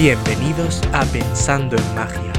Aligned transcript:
Bienvenidos 0.00 0.80
a 0.92 1.04
Pensando 1.06 1.76
en 1.76 1.94
Magia. 1.96 2.32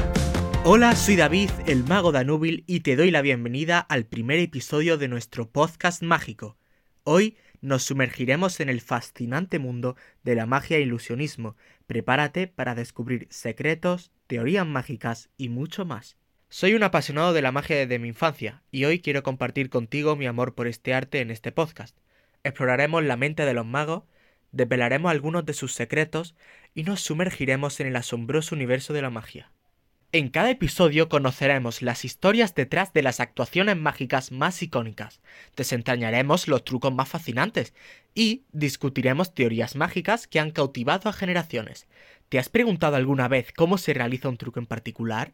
Hola, 0.64 0.96
soy 0.96 1.16
David, 1.16 1.50
el 1.66 1.84
mago 1.84 2.10
Danúbil, 2.10 2.64
y 2.66 2.80
te 2.80 2.96
doy 2.96 3.10
la 3.10 3.20
bienvenida 3.20 3.80
al 3.80 4.06
primer 4.06 4.38
episodio 4.38 4.96
de 4.96 5.08
nuestro 5.08 5.50
podcast 5.50 6.02
mágico. 6.02 6.56
Hoy 7.04 7.36
nos 7.60 7.82
sumergiremos 7.82 8.60
en 8.60 8.70
el 8.70 8.80
fascinante 8.80 9.58
mundo 9.58 9.94
de 10.22 10.36
la 10.36 10.46
magia 10.46 10.78
e 10.78 10.80
ilusionismo. 10.80 11.54
Prepárate 11.86 12.46
para 12.46 12.74
descubrir 12.74 13.26
secretos, 13.28 14.10
teorías 14.26 14.66
mágicas 14.66 15.28
y 15.36 15.50
mucho 15.50 15.84
más. 15.84 16.16
Soy 16.48 16.72
un 16.72 16.82
apasionado 16.82 17.34
de 17.34 17.42
la 17.42 17.52
magia 17.52 17.76
desde 17.76 17.98
mi 17.98 18.08
infancia, 18.08 18.62
y 18.70 18.86
hoy 18.86 19.00
quiero 19.00 19.22
compartir 19.22 19.68
contigo 19.68 20.16
mi 20.16 20.24
amor 20.24 20.54
por 20.54 20.66
este 20.66 20.94
arte 20.94 21.20
en 21.20 21.30
este 21.30 21.52
podcast. 21.52 21.94
Exploraremos 22.42 23.04
la 23.04 23.18
mente 23.18 23.44
de 23.44 23.52
los 23.52 23.66
magos, 23.66 24.04
desvelaremos 24.52 25.10
algunos 25.10 25.44
de 25.44 25.54
sus 25.54 25.72
secretos 25.72 26.34
y 26.74 26.84
nos 26.84 27.00
sumergiremos 27.00 27.80
en 27.80 27.88
el 27.88 27.96
asombroso 27.96 28.54
universo 28.54 28.92
de 28.92 29.02
la 29.02 29.10
magia. 29.10 29.52
En 30.12 30.28
cada 30.28 30.50
episodio 30.50 31.08
conoceremos 31.08 31.82
las 31.82 32.04
historias 32.04 32.56
detrás 32.56 32.92
de 32.92 33.02
las 33.02 33.20
actuaciones 33.20 33.76
mágicas 33.76 34.32
más 34.32 34.60
icónicas, 34.60 35.20
desentrañaremos 35.56 36.48
los 36.48 36.64
trucos 36.64 36.92
más 36.92 37.08
fascinantes 37.08 37.74
y 38.12 38.42
discutiremos 38.50 39.34
teorías 39.34 39.76
mágicas 39.76 40.26
que 40.26 40.40
han 40.40 40.50
cautivado 40.50 41.08
a 41.08 41.12
generaciones. 41.12 41.86
¿Te 42.28 42.40
has 42.40 42.48
preguntado 42.48 42.96
alguna 42.96 43.28
vez 43.28 43.52
cómo 43.52 43.78
se 43.78 43.94
realiza 43.94 44.28
un 44.28 44.36
truco 44.36 44.58
en 44.58 44.66
particular? 44.66 45.32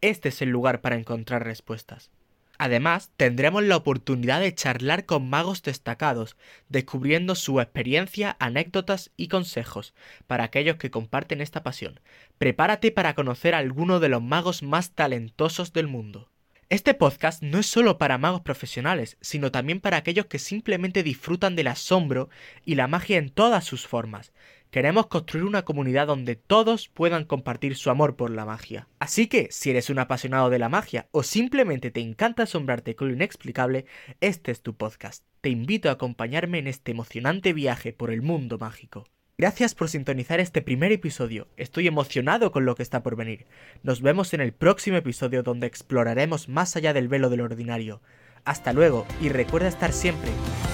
Este 0.00 0.30
es 0.30 0.42
el 0.42 0.48
lugar 0.48 0.80
para 0.80 0.96
encontrar 0.96 1.44
respuestas. 1.44 2.10
Además, 2.58 3.12
tendremos 3.16 3.62
la 3.62 3.76
oportunidad 3.76 4.40
de 4.40 4.52
charlar 4.52 5.06
con 5.06 5.30
magos 5.30 5.62
destacados, 5.62 6.36
descubriendo 6.68 7.36
su 7.36 7.60
experiencia, 7.60 8.36
anécdotas 8.40 9.12
y 9.16 9.28
consejos 9.28 9.94
para 10.26 10.44
aquellos 10.44 10.76
que 10.76 10.90
comparten 10.90 11.40
esta 11.40 11.62
pasión. 11.62 12.00
Prepárate 12.36 12.90
para 12.90 13.14
conocer 13.14 13.54
a 13.54 13.58
alguno 13.58 14.00
de 14.00 14.08
los 14.08 14.22
magos 14.22 14.64
más 14.64 14.90
talentosos 14.90 15.72
del 15.72 15.86
mundo. 15.86 16.28
Este 16.70 16.92
podcast 16.92 17.42
no 17.42 17.58
es 17.58 17.66
solo 17.66 17.96
para 17.96 18.18
magos 18.18 18.42
profesionales, 18.42 19.16
sino 19.22 19.50
también 19.50 19.80
para 19.80 19.96
aquellos 19.96 20.26
que 20.26 20.38
simplemente 20.38 21.02
disfrutan 21.02 21.56
del 21.56 21.68
asombro 21.68 22.28
y 22.62 22.74
la 22.74 22.86
magia 22.86 23.16
en 23.16 23.30
todas 23.30 23.64
sus 23.64 23.86
formas. 23.86 24.34
Queremos 24.70 25.06
construir 25.06 25.46
una 25.46 25.64
comunidad 25.64 26.08
donde 26.08 26.36
todos 26.36 26.90
puedan 26.90 27.24
compartir 27.24 27.74
su 27.74 27.88
amor 27.88 28.16
por 28.16 28.28
la 28.28 28.44
magia. 28.44 28.86
Así 28.98 29.28
que, 29.28 29.48
si 29.50 29.70
eres 29.70 29.88
un 29.88 29.98
apasionado 29.98 30.50
de 30.50 30.58
la 30.58 30.68
magia 30.68 31.08
o 31.10 31.22
simplemente 31.22 31.90
te 31.90 32.00
encanta 32.00 32.42
asombrarte 32.42 32.94
con 32.94 33.08
lo 33.08 33.14
inexplicable, 33.14 33.86
este 34.20 34.50
es 34.50 34.60
tu 34.60 34.76
podcast. 34.76 35.24
Te 35.40 35.48
invito 35.48 35.88
a 35.88 35.92
acompañarme 35.92 36.58
en 36.58 36.66
este 36.66 36.90
emocionante 36.90 37.54
viaje 37.54 37.94
por 37.94 38.10
el 38.10 38.20
mundo 38.20 38.58
mágico. 38.58 39.06
Gracias 39.40 39.76
por 39.76 39.88
sintonizar 39.88 40.40
este 40.40 40.62
primer 40.62 40.90
episodio. 40.90 41.46
Estoy 41.56 41.86
emocionado 41.86 42.50
con 42.50 42.64
lo 42.64 42.74
que 42.74 42.82
está 42.82 43.04
por 43.04 43.14
venir. 43.14 43.46
Nos 43.84 44.02
vemos 44.02 44.34
en 44.34 44.40
el 44.40 44.52
próximo 44.52 44.96
episodio 44.96 45.44
donde 45.44 45.68
exploraremos 45.68 46.48
más 46.48 46.74
allá 46.74 46.92
del 46.92 47.06
velo 47.06 47.30
del 47.30 47.42
ordinario. 47.42 48.00
Hasta 48.44 48.72
luego 48.72 49.06
y 49.20 49.28
recuerda 49.28 49.68
estar 49.68 49.92
siempre 49.92 50.32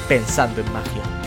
pensando 0.08 0.62
en 0.62 0.72
magia. 0.72 1.23